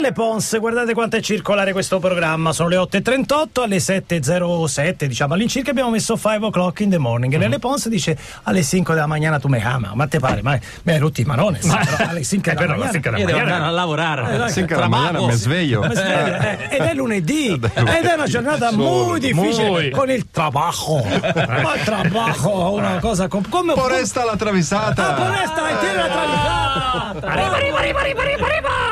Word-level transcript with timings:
Lele 0.00 0.12
Pons, 0.14 0.58
guardate 0.58 0.94
quanto 0.94 1.16
è 1.16 1.20
circolare 1.20 1.72
questo 1.72 1.98
programma. 1.98 2.54
Sono 2.54 2.70
le 2.70 2.76
8.38, 2.76 3.62
alle 3.64 3.76
7.07, 3.76 5.04
diciamo 5.04 5.34
all'incirca 5.34 5.72
abbiamo 5.72 5.90
messo 5.90 6.16
5 6.16 6.46
o'clock 6.46 6.80
in 6.80 6.88
the 6.88 6.96
morning. 6.96 7.34
E 7.34 7.36
Lele 7.36 7.58
Pons 7.58 7.86
dice 7.88 8.16
alle 8.44 8.64
5 8.64 8.94
della 8.94 9.06
mattina 9.06 9.38
tu 9.38 9.48
me 9.48 9.62
ama. 9.62 9.90
Ma 9.92 10.06
te 10.06 10.18
pare, 10.18 10.40
ma 10.40 10.58
me 10.84 10.98
rutti 10.98 11.22
manone. 11.24 11.60
Alle 11.98 12.24
5 12.24 12.54
della 12.56 12.76
mattina. 12.76 13.18
Io 13.18 13.26
devo 13.26 13.38
andare 13.40 13.64
a 13.64 13.68
lavorare. 13.68 14.48
Sì, 14.48 14.64
che 14.64 14.74
la 14.74 14.88
mattina 14.88 15.20
mi 15.20 15.32
sveglio. 15.32 15.80
Ma 15.80 15.94
sveglia, 15.94 16.38
eh, 16.70 16.76
ed 16.76 16.80
è 16.80 16.94
lunedì 16.94 17.48
ed 17.48 17.70
è 17.84 18.14
una 18.14 18.26
giornata 18.26 18.72
molto 18.72 19.18
difficile 19.18 19.68
Muy. 19.68 19.90
con 19.90 20.10
il 20.10 20.30
trabajo. 20.30 21.04
Ma 21.04 21.74
il 21.74 21.82
trabajo 21.84 22.68
è 22.68 22.80
una 22.80 22.98
cosa 23.00 23.28
com- 23.28 23.46
come 23.50 23.74
Foresta 23.74 24.24
la 24.24 24.36
travisata. 24.36 25.14
Ah, 25.14 25.26
Foresta 25.26 25.62
tira 25.78 25.92
la 25.92 26.08
travisata. 26.08 27.26
Arriva, 27.26 27.56
arriva, 27.56 27.78
arriva, 27.78 28.00
arriva, 28.00 28.22
arriva. 28.22 28.89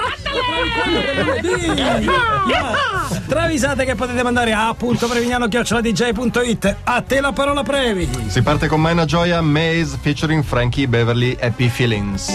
Travisate 3.26 3.84
che 3.84 3.94
potete 3.94 4.22
mandare 4.22 4.52
a 4.52 4.74
prevignano-dj.it 5.06 6.76
A 6.84 7.02
te 7.02 7.20
la 7.20 7.32
parola 7.32 7.62
Previ. 7.62 8.08
Si 8.26 8.42
parte 8.42 8.68
con 8.68 8.80
Maina 8.80 9.04
Gioia, 9.04 9.40
Maze 9.40 9.98
featuring 10.00 10.42
Frankie 10.42 10.88
Beverly, 10.88 11.36
Happy 11.40 11.68
Feelings. 11.68 12.30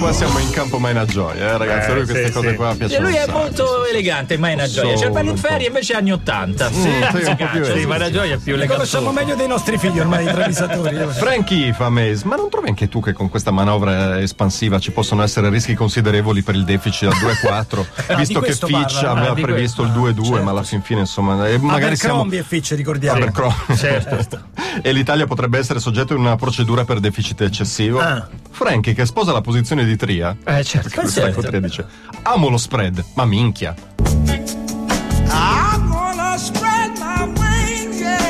Qua 0.00 0.12
siamo 0.14 0.38
in 0.38 0.48
campo 0.48 0.78
Maina 0.78 1.04
Gioia, 1.04 1.50
eh, 1.52 1.58
ragazzi. 1.58 1.90
a 1.90 1.94
lui 1.94 2.04
queste 2.06 2.30
cose 2.32 2.54
qua 2.54 2.70
E 2.72 2.76
piacciono. 2.76 3.06
lui 3.06 3.16
è 3.16 3.26
molto 3.30 3.84
elegante, 3.84 4.38
ma 4.38 4.48
è 4.48 4.54
una 4.54 4.66
gioia. 4.66 4.96
C'è 4.96 5.04
il 5.04 5.10
bello 5.12 5.30
in 5.30 5.36
ferie 5.36 5.66
invece 5.66 5.92
anni 5.94 6.10
80. 6.10 6.72
sì, 6.72 6.88
un 6.88 7.36
po' 7.36 7.46
più 7.52 7.64
Sì, 7.64 7.84
ma 7.84 7.98
la 7.98 8.10
gioia 8.10 8.34
è 8.36 8.38
più 8.38 8.54
elegante. 8.54 8.76
conosciamo 8.76 9.12
meglio 9.12 9.34
dei 9.34 9.46
nostri 9.46 9.76
figli 9.76 9.98
ormai, 10.00 10.24
i 10.26 10.32
travisatori. 10.32 10.96
Frankie 11.12 11.74
fa 11.74 11.90
Maze, 11.90 12.24
ma 12.24 12.36
non 12.36 12.48
trovi 12.48 12.68
anche 12.68 12.88
tu 12.88 13.02
che 13.02 13.12
con 13.12 13.28
questa 13.28 13.50
manovra 13.50 14.18
espansiva 14.20 14.78
ci 14.78 14.90
possono 14.90 15.22
essere 15.22 15.50
rischi 15.50 15.74
considerevoli 15.74 16.42
per 16.42 16.54
il 16.54 16.64
deficit 16.64 17.10
al 17.12 17.18
2,4? 17.20 18.16
visto 18.16 18.40
che 18.40 18.52
Fitch 18.54 18.70
parla, 18.70 19.10
aveva 19.10 19.30
ah, 19.32 19.34
di 19.34 19.42
previsto 19.42 19.82
il 19.82 19.90
2,2, 19.90 20.42
ma 20.42 20.50
alla 20.52 20.62
fin 20.62 20.80
fine 20.80 21.00
insomma. 21.00 21.46
E 21.46 21.58
magari 21.58 21.96
siamo. 21.96 22.26
E 22.30 22.42
Fitch, 22.42 22.70
ricordiamo. 22.72 23.30
Certo. 23.76 24.40
e 24.80 24.92
l'Italia 24.92 25.26
potrebbe 25.26 25.58
essere 25.58 25.78
soggetto 25.78 26.14
a 26.14 26.16
una 26.16 26.36
procedura 26.36 26.84
per 26.86 27.00
deficit 27.00 27.42
eccessivo. 27.42 28.00
Ah. 28.00 28.26
Frankie, 28.60 28.92
che 28.92 29.06
sposa 29.06 29.32
la 29.32 29.40
posizione 29.40 29.86
di 29.86 29.96
Tria, 29.96 30.36
Eh, 30.44 30.62
certo. 30.64 31.08
certo. 31.08 31.40
Tria 31.40 31.60
dice: 31.60 31.86
Amo 32.24 32.50
lo 32.50 32.58
spread, 32.58 33.02
ma 33.14 33.24
minchia. 33.24 33.74
I'm 35.30 35.88
gonna 35.88 36.36
spread 36.36 36.90
my 36.98 37.24
wings, 37.38 37.98
yeah. 38.00 38.28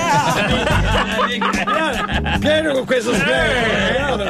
Pieno 2.38 2.74
con 2.74 2.84
questo 2.84 3.12
sgredo. 3.12 4.22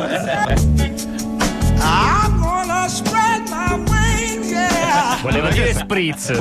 I'm 1.82 2.40
gonna 2.40 2.88
spread 2.88 3.42
my 3.50 3.74
wings, 3.90 4.48
yeah. 4.50 5.18
Voleva 5.20 5.50
dire 5.50 5.74
spritz. 5.74 6.30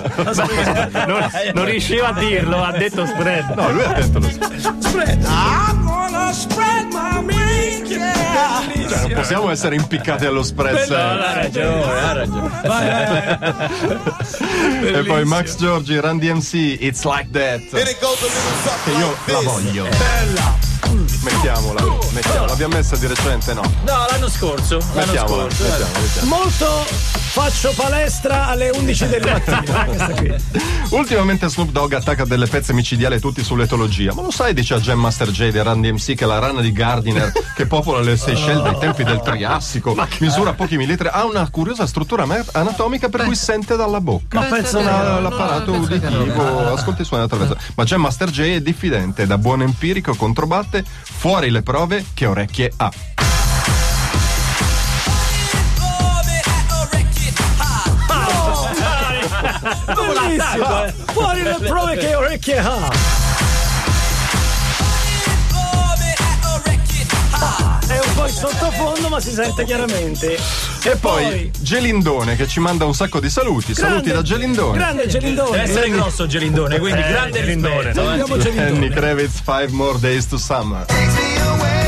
non, 1.06 1.30
non 1.54 1.66
riusciva 1.66 2.08
a 2.08 2.14
dirlo, 2.14 2.64
ha 2.64 2.72
detto 2.72 3.06
spread. 3.06 3.50
No, 3.58 3.72
lui 3.74 3.84
ha 3.84 3.92
detto 3.92 4.20
lo 4.20 4.30
spread. 4.30 5.22
I'm 5.26 5.84
gonna 5.86 6.32
spread 6.32 6.79
possiamo 9.20 9.50
essere 9.52 9.76
impiccati 9.76 10.26
allo 10.26 10.44
spread. 10.44 10.78
sempre. 10.78 10.98
Ha 10.98 11.34
ragione, 11.34 11.84
ha 11.84 12.14
ragione. 12.14 13.70
e 15.00 15.04
poi 15.04 15.26
Max 15.26 15.58
Giorgi, 15.58 15.98
Run 15.98 16.18
DMC, 16.18 16.78
It's 16.80 17.04
Like 17.04 17.30
That. 17.32 17.62
Che 18.84 18.92
io 18.92 19.16
la 19.26 19.40
voglio. 19.42 19.84
Bella! 19.84 20.69
L'abbiamo 22.60 22.84
messa 22.84 22.98
di 22.98 23.08
recente, 23.08 23.54
no? 23.54 23.62
No, 23.86 24.06
l'anno 24.10 24.28
scorso. 24.28 24.80
L'anno 24.80 24.94
Mettiamola, 25.14 25.44
scorso. 25.44 25.64
mettiamola, 25.64 26.00
mettiamola. 26.00 26.36
Molto 26.36 26.66
faccio 27.32 27.72
palestra 27.74 28.48
alle 28.48 28.70
11 28.72 29.08
del 29.08 29.22
mattino. 29.48 30.14
Qui. 30.16 30.36
Ultimamente 30.90 31.48
Snoop 31.48 31.70
Dogg 31.72 31.94
attacca 31.94 32.26
delle 32.26 32.48
pezze 32.48 32.74
micidiali 32.74 33.18
tutti 33.22 33.46
sull'etologia. 33.46 34.14
Ma 34.14 34.24
lo 34.24 34.32
sai, 34.32 34.54
dice 34.54 34.74
a 34.74 34.80
Jam 34.82 35.00
Master 35.00 35.30
J 35.32 35.52
di 35.52 35.60
Run 35.60 35.80
DMC, 35.80 36.16
che 36.16 36.26
la 36.26 36.38
rana 36.40 36.60
di 36.60 36.74
Gardiner, 36.74 37.32
che 37.56 37.66
popola 37.66 38.02
le 38.02 38.18
Seychelles 38.18 38.62
dai 38.62 38.78
tempi 38.78 39.06
del 39.06 39.22
Triassico, 39.22 39.96
misura 40.20 40.52
pochi 40.52 40.76
millimetri, 40.76 41.08
ha 41.10 41.24
una 41.24 41.48
curiosa 41.50 41.88
struttura 41.88 42.26
anatomica 42.52 43.08
per 43.08 43.24
cui 43.24 43.36
sente 43.38 43.78
dalla 43.78 44.02
bocca. 44.02 44.38
Ma 44.38 44.46
penso 44.48 44.82
La- 44.82 45.22
l'apparato 45.22 45.72
uditivo, 45.72 46.74
ascolta 46.76 47.04
i 47.04 47.06
suoni 47.06 47.24
attraverso. 47.24 47.56
Ma 47.76 47.86
Jam 47.86 48.02
Master 48.02 48.30
J 48.30 48.56
è 48.56 48.62
diffidente, 48.62 49.26
da 49.26 49.38
buon 49.38 49.62
empirico 49.62 50.14
controbatte, 50.16 50.84
fuori 51.04 51.50
le 51.52 51.62
prove, 51.62 52.04
che 52.14 52.26
orecchie 52.26 52.48
ha. 52.78 52.92
Bellissimo. 59.96 60.86
Fuori 61.12 61.42
le 61.44 61.58
prove 61.60 61.98
che 61.98 62.16
orecchie 62.16 62.58
ha. 62.60 62.90
È 67.88 68.00
un 68.06 68.14
po' 68.14 68.28
in 68.28 68.34
sottofondo, 68.34 69.10
ma 69.10 69.20
si 69.20 69.32
sente 69.32 69.64
chiaramente. 69.64 70.38
E 70.84 70.96
poi 70.98 71.52
Gelindone 71.60 72.36
che 72.36 72.48
ci 72.48 72.60
manda 72.60 72.86
un 72.86 72.94
sacco 72.94 73.20
di 73.20 73.30
saluti. 73.30 73.74
Saluti 73.74 74.12
da 74.12 74.22
Gelindone. 74.22 74.78
Grande 74.78 75.06
Deve 75.08 75.20
Gelindone. 75.20 75.62
essere 75.64 75.90
grosso 75.90 76.28
Gelindone, 76.28 76.80
quindi 76.80 77.02
grande 77.02 77.40
Gelindone. 77.40 77.92
eh. 77.92 78.00
Andiamo 78.00 78.34
Andy 78.36 78.44
Gelindone. 78.44 78.90
Kravitz, 78.90 79.42
Five 79.44 79.70
More 79.72 80.00
Days 80.00 80.28
to 80.28 80.38
Summer. 80.38 80.86
Eh, 80.88 81.79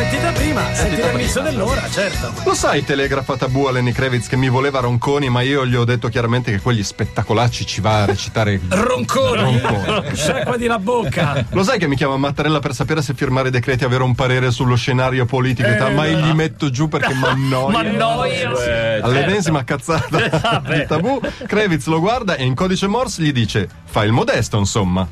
sentita 0.00 0.32
prima, 0.32 0.62
sentita 0.74 1.10
all'inizio 1.10 1.42
dell'ora, 1.42 1.86
certo. 1.90 2.32
Lo 2.44 2.54
sai, 2.54 2.82
telegrafa 2.84 3.36
tabù 3.36 3.66
a 3.66 3.70
Lenny 3.72 3.92
Kravitz 3.92 4.28
che 4.28 4.36
mi 4.36 4.48
voleva 4.48 4.80
Ronconi, 4.80 5.28
ma 5.28 5.42
io 5.42 5.66
gli 5.66 5.74
ho 5.76 5.84
detto 5.84 6.08
chiaramente 6.08 6.50
che 6.50 6.58
quegli 6.60 6.82
spettacolacci 6.82 7.66
ci 7.66 7.82
va 7.82 8.02
a 8.02 8.04
recitare. 8.06 8.58
Ronconi. 8.68 9.60
Ronconi. 9.60 10.16
Sciacquati 10.16 10.66
la 10.66 10.78
bocca. 10.78 11.44
Lo 11.50 11.62
sai 11.62 11.78
che 11.78 11.86
mi 11.86 11.96
chiama 11.96 12.16
Mattarella 12.16 12.60
per 12.60 12.72
sapere 12.72 13.02
se 13.02 13.12
firmare 13.12 13.48
i 13.48 13.50
decreti 13.50 13.82
e 13.82 13.86
avere 13.86 14.02
un 14.02 14.14
parere 14.14 14.50
sullo 14.50 14.74
scenario 14.74 15.26
politico 15.26 15.68
e 15.68 15.76
tal, 15.76 15.92
ma 15.92 16.06
io 16.06 16.16
gli 16.18 16.32
metto 16.32 16.70
giù 16.70 16.88
perché 16.88 17.12
mi 17.12 17.24
annoia. 17.28 17.70
Ma 17.70 17.82
noia. 17.82 18.52
Eh, 18.96 19.00
All'ennesima 19.02 19.64
cazzata 19.64 20.60
di 20.66 20.86
tabù, 20.86 21.20
Kravitz 21.46 21.84
lo 21.86 22.00
guarda 22.00 22.36
e 22.36 22.44
in 22.44 22.54
codice 22.54 22.86
Morse 22.86 23.20
gli 23.22 23.32
dice: 23.32 23.68
Fai 23.84 24.06
il 24.06 24.12
modesto, 24.12 24.56
insomma. 24.56 25.06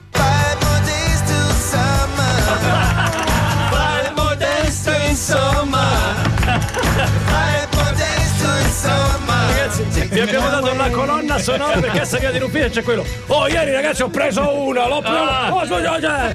La 10.88 10.90
colonna 10.90 11.38
sonora 11.38 11.78
perché 11.80 12.00
a 12.00 12.04
Sagra 12.04 12.30
di 12.30 12.38
Rufino 12.38 12.68
c'è 12.68 12.82
quello. 12.82 13.04
Oh, 13.26 13.48
ieri 13.48 13.72
ragazzi 13.72 14.02
ho 14.02 14.08
preso 14.08 14.58
uno, 14.58 14.88
l'ho 14.88 15.00
preso. 15.00 15.54
Oh, 15.54 15.66
scusa, 15.66 16.00
cioè. 16.00 16.32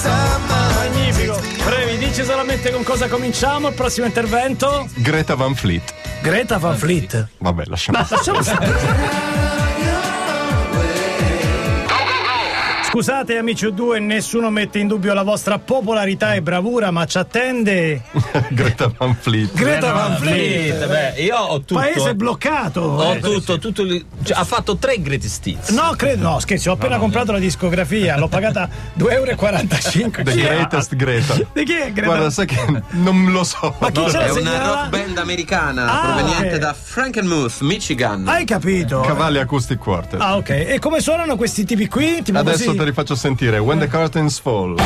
Summer. 0.00 0.74
Magnifico. 0.74 1.40
Brevi, 1.64 1.98
dici 1.98 2.24
solamente 2.24 2.70
con 2.70 2.82
cosa 2.82 3.08
cominciamo 3.08 3.68
il 3.68 3.74
prossimo 3.74 4.06
intervento. 4.06 4.88
Greta 4.94 5.34
Van 5.34 5.54
Fleet. 5.54 5.94
Greta 6.22 6.58
Van 6.58 6.76
Fleet. 6.76 7.28
Vabbè, 7.38 7.64
lasciamo. 7.66 7.98
Lasciamo 8.08 8.42
stare. 8.42 10.06
Scusate 12.90 13.36
amici 13.36 13.66
U2, 13.66 14.02
nessuno 14.02 14.48
mette 14.48 14.78
in 14.78 14.88
dubbio 14.88 15.12
la 15.12 15.22
vostra 15.22 15.58
popolarità 15.58 16.32
e 16.32 16.40
bravura, 16.40 16.90
ma 16.90 17.04
ci 17.04 17.18
attende 17.18 18.00
Greta 18.48 18.90
Van 18.96 19.14
Fleet. 19.14 19.52
Greta 19.52 19.92
Van 19.92 20.16
Fleet. 20.16 20.86
Beh, 20.86 21.20
io 21.22 21.36
ho 21.36 21.58
tutto. 21.58 21.74
Paese 21.74 22.14
bloccato. 22.14 22.80
Ho 22.80 23.12
Eh. 23.12 23.20
tutto, 23.20 23.58
tutto. 23.58 23.86
cioè, 23.86 24.38
ha 24.38 24.44
fatto 24.44 24.76
tre 24.78 25.02
greatest 25.02 25.46
hits. 25.46 25.68
No, 25.70 25.92
credo, 25.96 26.22
no, 26.30 26.38
scherzi, 26.40 26.70
ho 26.70 26.72
appena 26.72 26.96
comprato 26.96 27.30
la 27.30 27.38
discografia, 27.38 28.16
l'ho 28.16 28.28
pagata 28.28 28.68
2,45 28.98 30.22
The 30.24 30.30
euro. 30.30 30.54
Greatest 30.54 30.96
Greta. 30.96 31.34
Di 31.52 31.64
chi 31.64 31.74
è 31.74 31.92
Greta? 31.92 32.06
Guarda, 32.06 32.30
sai 32.30 32.46
che 32.46 32.82
non 32.92 33.30
lo 33.30 33.44
so. 33.44 33.74
ma 33.78 33.90
chi 33.90 34.06
ce 34.08 34.16
la 34.16 34.24
È 34.24 34.30
una 34.30 34.32
segnala? 34.40 34.88
rock 34.90 35.07
band 35.18 35.30
americana 35.30 35.84
Ah, 35.90 36.00
proveniente 36.14 36.54
ok. 36.54 36.60
da 36.60 36.74
Frankenmuth, 36.74 37.60
Michigan. 37.60 38.26
Hai 38.28 38.44
capito? 38.44 39.00
Cavalli 39.00 39.38
Acoustic 39.38 39.78
Quartet. 39.78 40.20
Ah, 40.20 40.36
ok. 40.36 40.48
E 40.50 40.78
come 40.80 41.00
suonano 41.00 41.36
questi 41.36 41.64
tipi 41.64 41.88
qui? 41.88 42.22
Tipo 42.22 42.38
Adesso 42.38 42.66
così? 42.66 42.76
te 42.76 42.84
li 42.84 42.92
faccio 42.92 43.14
sentire. 43.14 43.58
When 43.58 43.78
the 43.78 43.88
Curtains 43.88 44.38
Fall. 44.40 44.76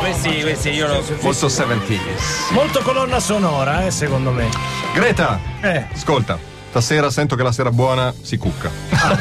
Questi, 0.00 0.40
questi 0.42 0.70
io 0.70 0.86
lo. 0.86 1.04
Molto 1.22 1.46
70s. 1.48 2.52
Molto 2.52 2.80
colonna 2.82 3.20
sonora, 3.20 3.84
eh, 3.86 3.90
secondo 3.90 4.30
me. 4.30 4.48
Greta, 4.94 5.38
Eh. 5.60 5.86
ascolta. 5.94 6.49
Stasera 6.70 7.10
sento 7.10 7.34
che 7.34 7.42
la 7.42 7.50
sera 7.50 7.72
buona 7.72 8.14
si 8.22 8.36
cucca. 8.36 8.70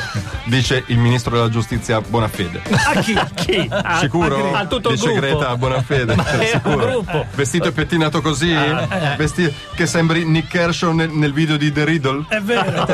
Dice 0.45 0.83
il 0.87 0.99
ministro 0.99 1.35
della 1.35 1.49
giustizia 1.49 1.99
Bonafede. 1.99 2.61
A 2.69 2.99
chi? 2.99 3.19
Chi? 3.33 3.67
A- 3.71 3.97
Sicuro? 4.01 4.53
A, 4.53 4.67
tutto 4.67 4.89
il 4.89 4.95
Dice 4.95 5.13
gruppo. 5.13 5.19
Greta 5.19 5.57
Bonafede. 5.57 6.15
Sicuro? 6.45 6.85
gruppo. 6.85 7.25
Vestito 7.33 7.69
e 7.69 7.71
pettinato 7.71 8.21
così? 8.21 8.53
Vesti- 9.17 9.51
che 9.73 9.87
sembri 9.87 10.25
Nick 10.25 10.47
Kershaw 10.47 10.91
nel, 10.93 11.09
nel 11.09 11.33
video 11.33 11.57
di 11.57 11.71
The 11.71 11.85
Riddle? 11.85 12.25
È 12.29 12.39
vero. 12.39 12.85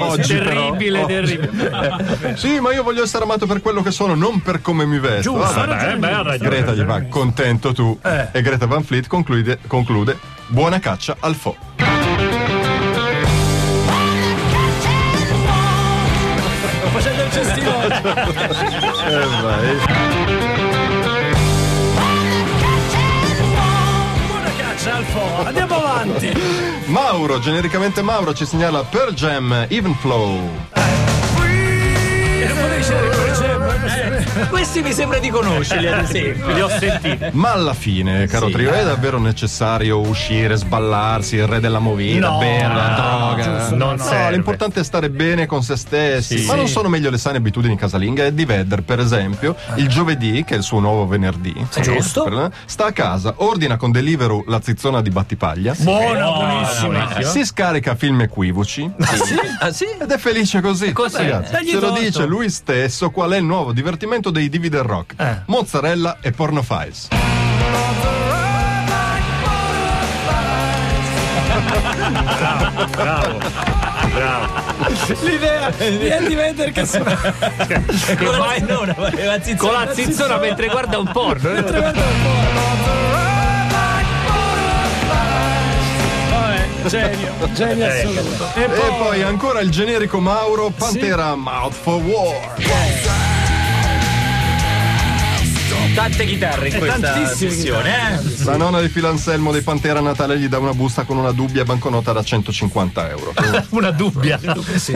Oggi 0.00 0.34
però- 0.36 0.50
terribile, 0.50 1.02
oh. 1.02 1.06
terribile. 1.06 2.34
Sì, 2.36 2.60
ma 2.60 2.74
io 2.74 2.82
voglio 2.82 3.02
essere 3.02 3.24
amato 3.24 3.46
per 3.46 3.62
quello 3.62 3.80
che 3.80 3.92
sono, 3.92 4.14
non 4.14 4.42
per 4.42 4.60
come 4.60 4.84
mi 4.84 4.98
vesto. 4.98 5.32
Giusto, 5.32 5.64
ragione 5.64 5.96
beh, 5.96 6.22
ragione. 6.22 6.50
Greta 6.50 6.72
gli 6.74 6.84
va 6.84 7.00
contento 7.08 7.72
tu. 7.72 7.98
Eh. 8.04 8.28
E 8.32 8.42
Greta 8.42 8.66
Van 8.66 8.82
Fleet 8.82 9.06
conclude, 9.06 9.58
conclude 9.66 10.34
buona 10.48 10.78
caccia 10.78 11.16
al 11.20 11.34
fo. 11.34 11.56
Vai. 19.42 19.78
Andiamo 25.44 25.74
avanti. 25.74 26.32
Mauro, 26.86 27.38
genericamente 27.40 28.02
Mauro, 28.02 28.32
ci 28.34 28.46
segnala 28.46 28.84
Pearl 28.84 29.12
Jam 29.12 29.66
Even 29.68 29.94
Flow. 29.96 30.75
Questi 34.50 34.80
mi 34.82 34.92
sembra 34.92 35.18
di 35.18 35.28
conoscerli, 35.28 35.86
ad 35.88 35.98
esempio. 36.04 36.52
Li 36.54 36.60
ho 36.60 36.68
sentiti. 36.68 37.26
Ma 37.32 37.52
alla 37.52 37.74
fine, 37.74 38.26
caro 38.26 38.46
Sì. 38.46 38.52
trio, 38.52 38.72
è 38.72 38.84
davvero 38.84 39.18
necessario 39.18 39.98
uscire, 40.00 40.56
sballarsi, 40.56 41.36
il 41.36 41.46
re 41.46 41.60
della 41.60 41.78
movida, 41.78 42.30
No, 42.30 42.38
bere 42.38 42.74
la 42.74 42.94
droga? 42.96 43.42
giusto, 43.58 43.74
non 43.76 43.96
no, 43.96 44.02
serve. 44.04 44.32
l'importante 44.32 44.80
è 44.80 44.84
stare 44.84 45.10
bene 45.10 45.46
con 45.46 45.62
se 45.62 45.76
stessi. 45.76 46.38
Sì. 46.38 46.46
Ma 46.46 46.54
non 46.54 46.68
sono 46.68 46.88
meglio 46.88 47.10
le 47.10 47.18
sane 47.18 47.36
abitudini 47.38 47.76
casalinghe? 47.76 48.26
Eddie 48.26 48.46
Vedder, 48.46 48.82
per 48.82 49.00
esempio, 49.00 49.56
il 49.76 49.88
giovedì, 49.88 50.44
che 50.44 50.54
è 50.54 50.56
il 50.58 50.62
suo 50.62 50.80
nuovo 50.80 51.06
venerdì, 51.06 51.54
Giusto. 51.80 52.24
per- 52.24 52.50
sta 52.64 52.86
a 52.86 52.92
casa, 52.92 53.34
ordina 53.38 53.76
con 53.76 53.90
Deliveroo 53.90 54.44
la 54.46 54.60
zizzona 54.62 55.02
di 55.02 55.10
Battipaglia, 55.10 55.74
Buona, 55.78 56.30
buonissima. 56.30 57.22
si 57.22 57.44
scarica 57.44 57.94
film 57.94 58.20
equivoci 58.22 58.90
Ah, 59.60 59.70
sì? 59.72 59.84
ed 60.00 60.10
è 60.10 60.18
felice 60.18 60.60
così. 60.60 60.92
Così. 60.92 61.16
Ragazzi, 61.16 61.66
ce 61.68 61.78
lo 61.80 61.90
dice 61.92 62.24
lui 62.26 62.48
stesso 62.50 63.10
qual 63.10 63.32
è 63.32 63.36
il 63.38 63.44
nuovo 63.44 63.72
divertimento 63.72 64.30
dei 64.36 64.50
divi 64.50 64.68
del 64.68 64.82
rock. 64.82 65.14
Eh. 65.18 65.42
Mozzarella 65.46 66.18
e 66.20 66.30
porno 66.30 66.62
files. 66.62 67.08
Bravo. 72.92 73.38
Bravo. 74.12 74.64
L'idea 75.22 75.70
di 75.70 76.10
Andy 76.10 76.34
Vedder 76.34 76.72
che 76.72 76.84
si 76.84 76.98
Come 76.98 78.38
mai 78.38 78.60
non? 78.60 78.90
Aveva 78.94 79.38
Con 79.56 79.72
la 79.72 79.94
zizzona 79.94 80.36
mentre 80.38 80.68
guarda 80.68 80.98
un 80.98 81.10
porno. 81.10 81.50
Genio, 86.86 87.32
genio 87.52 87.86
assoluto. 87.86 88.48
E 88.54 88.62
E 88.62 88.94
poi 88.98 89.22
ancora 89.22 89.60
il 89.60 89.70
generico 89.70 90.20
Mauro 90.20 90.70
Pantera 90.70 91.34
Mouth 91.34 91.72
for 91.72 92.00
War. 92.02 92.54
Tante 96.06 96.24
chitarre 96.24 96.68
in 96.68 96.78
questa 96.78 97.00
tantissime 97.00 97.50
sessione, 97.50 97.90
eh? 97.90 98.44
La 98.44 98.56
nonna 98.56 98.80
di 98.80 98.88
Filanselmo 98.88 99.50
dei 99.50 99.62
Pantera 99.62 99.98
a 99.98 100.02
Natale 100.02 100.38
gli 100.38 100.46
dà 100.46 100.56
una 100.56 100.72
busta 100.72 101.02
con 101.02 101.16
una 101.16 101.32
dubbia 101.32 101.64
banconota 101.64 102.12
da 102.12 102.22
150 102.22 103.10
euro. 103.10 103.34
Una 103.70 103.90
dubbia. 103.90 104.38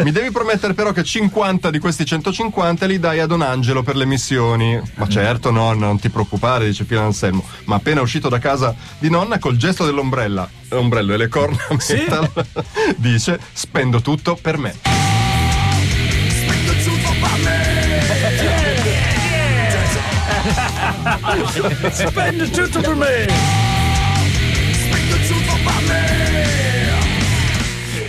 Mi 0.04 0.12
devi 0.12 0.30
promettere 0.30 0.72
però 0.72 0.92
che 0.92 1.02
50 1.02 1.68
di 1.70 1.80
questi 1.80 2.04
150 2.04 2.86
li 2.86 3.00
dai 3.00 3.18
a 3.18 3.26
Don 3.26 3.42
Angelo 3.42 3.82
per 3.82 3.96
le 3.96 4.06
missioni. 4.06 4.80
Ma 4.94 5.08
certo 5.08 5.50
nonna, 5.50 5.86
non 5.86 5.98
ti 5.98 6.10
preoccupare, 6.10 6.66
dice 6.66 6.84
Filanselmo. 6.84 7.44
Ma 7.64 7.74
appena 7.74 8.02
uscito 8.02 8.28
da 8.28 8.38
casa 8.38 8.72
di 9.00 9.10
nonna 9.10 9.40
col 9.40 9.56
gesto 9.56 9.84
dell'ombrella, 9.84 10.48
l'ombrello 10.68 11.14
e 11.14 11.16
le 11.16 11.26
corna 11.26 11.58
metal, 11.88 12.30
dice 12.96 13.40
spendo 13.52 14.00
tutto 14.00 14.38
per 14.40 14.58
me. 14.58 15.09
Spende 21.92 22.50
tutto 22.50 22.80
per 22.80 22.94
me. 22.94 23.26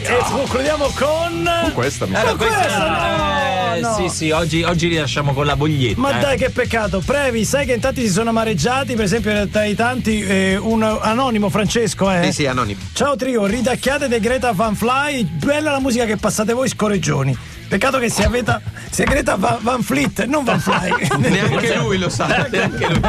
E 0.03 0.17
concludiamo 0.29 0.91
con. 0.97 1.49
Questa 1.73 2.05
mi 2.05 2.15
Allora, 2.15 2.31
sa. 2.31 2.35
questa- 2.35 3.75
Eh, 3.75 3.79
no. 3.79 3.95
Sì, 3.95 4.09
sì, 4.09 4.31
oggi, 4.31 4.63
oggi 4.63 4.89
li 4.89 4.95
lasciamo 4.97 5.33
con 5.33 5.45
la 5.45 5.55
boglietta. 5.55 5.99
Ma 6.01 6.17
eh. 6.17 6.19
dai 6.19 6.37
che 6.37 6.49
peccato, 6.49 6.99
Previ, 6.99 7.45
sai 7.45 7.65
che 7.65 7.73
in 7.73 7.79
tanti 7.79 8.01
si 8.01 8.09
sono 8.09 8.29
amareggiati, 8.31 8.95
per 8.95 9.05
esempio 9.05 9.47
tra 9.47 9.63
i 9.63 9.75
tanti 9.75 10.21
eh, 10.21 10.57
un 10.57 10.83
anonimo 10.83 11.49
Francesco 11.49 12.11
eh. 12.11 12.25
Sì, 12.25 12.31
sì, 12.33 12.45
anonimo. 12.47 12.79
Ciao 12.91 13.15
trio, 13.15 13.45
ridacchiate 13.45 14.09
di 14.09 14.19
Greta 14.19 14.51
Van 14.51 14.75
Fly, 14.75 15.23
bella 15.23 15.71
la 15.71 15.79
musica 15.79 16.03
che 16.05 16.17
passate 16.17 16.51
voi 16.51 16.67
scorreggioni. 16.67 17.37
Peccato 17.71 17.99
che 17.99 18.09
sia, 18.09 18.27
Greta, 18.27 18.59
sia 18.89 19.05
Greta 19.05 19.37
Van, 19.37 19.57
Van 19.61 19.81
Fleet, 19.81 20.25
non 20.25 20.43
Van 20.43 20.59
Fly. 20.59 21.07
Neanche 21.19 21.73
lui 21.77 21.97
lo 21.97 22.09
sa. 22.09 22.25
Neanche 22.25 22.85
lui. 22.89 22.99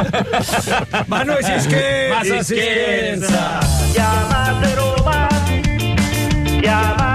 Ma 1.07 1.23
noi 1.23 1.43
si 1.43 1.59
scherza, 1.59 2.15
Ma 2.15 2.23
si 2.23 2.37
si 2.45 2.55
scherza. 2.61 3.59
scherza. 3.59 3.91
Chiamate 3.91 4.75
Roma, 4.75 5.27
chiamate 6.61 7.12